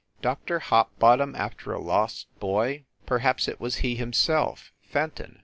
Dr. 0.23 0.57
Hopbottom 0.57 1.35
after 1.35 1.71
a 1.73 1.79
lost 1.79 2.25
boy? 2.39 2.85
Per 3.05 3.19
haps 3.19 3.47
it 3.47 3.59
was 3.61 3.75
he 3.85 3.93
himself, 3.97 4.71
Fenton! 4.81 5.39